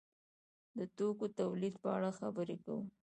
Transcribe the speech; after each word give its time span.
د 0.77 0.79
توکو 0.95 1.25
تولید 1.39 1.75
په 1.83 1.87
اړه 1.95 2.09
خبرې 2.19 2.55
کوو. 2.63 2.81